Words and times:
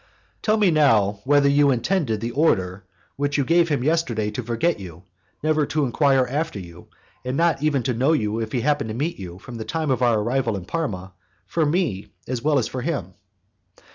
"Tell 0.41 0.57
me 0.57 0.71
now 0.71 1.19
whether 1.25 1.47
you 1.47 1.69
intended 1.69 2.21
the 2.21 2.31
order 2.31 2.85
which 3.17 3.37
you 3.37 3.45
gave 3.45 3.69
him 3.69 3.83
yesterday 3.83 4.31
to 4.31 4.41
forget 4.41 4.79
you, 4.79 5.03
never 5.43 5.63
to 5.67 5.85
enquire 5.85 6.27
after 6.27 6.57
you; 6.57 6.87
and 7.23 7.39
even 7.61 7.79
not 7.81 7.85
to 7.85 7.93
know 7.93 8.11
you 8.13 8.39
if 8.39 8.51
he 8.51 8.61
happened 8.61 8.87
to 8.87 8.95
meet 8.95 9.19
you, 9.19 9.37
from 9.37 9.57
the 9.57 9.63
time 9.63 9.91
of 9.91 10.01
our 10.01 10.17
arrival 10.21 10.57
in 10.57 10.65
Parma, 10.65 11.13
for 11.45 11.67
me 11.67 12.07
as 12.27 12.41
well 12.41 12.57
as 12.57 12.67
for 12.67 12.81
him." 12.81 13.13